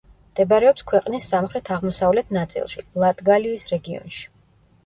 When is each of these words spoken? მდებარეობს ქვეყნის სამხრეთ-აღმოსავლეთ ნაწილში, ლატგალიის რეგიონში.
მდებარეობს 0.27 0.85
ქვეყნის 0.91 1.27
სამხრეთ-აღმოსავლეთ 1.33 2.33
ნაწილში, 2.39 2.85
ლატგალიის 3.05 3.71
რეგიონში. 3.75 4.27